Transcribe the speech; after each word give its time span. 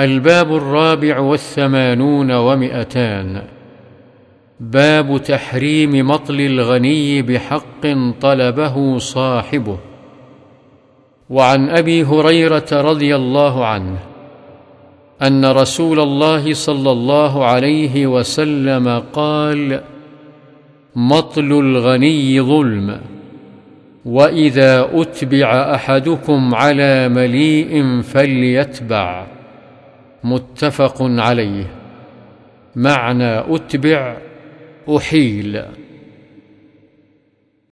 الباب 0.00 0.56
الرابع 0.56 1.18
والثمانون 1.18 2.32
ومئتان. 2.32 3.42
باب 4.60 5.22
تحريم 5.22 6.08
مطل 6.08 6.40
الغني 6.40 7.22
بحق 7.22 7.82
طلبه 8.20 8.98
صاحبه. 8.98 9.78
وعن 11.30 11.68
أبي 11.68 12.04
هريرة 12.04 12.66
رضي 12.72 13.16
الله 13.16 13.66
عنه 13.66 13.98
أن 15.22 15.44
رسول 15.44 16.00
الله 16.00 16.52
صلى 16.52 16.90
الله 16.90 17.44
عليه 17.44 18.06
وسلم 18.06 19.02
قال 19.12 19.80
مطل 20.96 21.52
الغني 21.52 22.40
ظلم 22.40 23.00
وإذا 24.04 24.88
أتبع 24.92 25.74
أحدكم 25.74 26.54
على 26.54 27.08
مليء 27.08 28.00
فليتبع. 28.02 29.39
متفق 30.24 30.96
عليه. 31.00 31.66
معنى 32.76 33.54
أتبع 33.54 34.16
أحيل. 34.96 35.62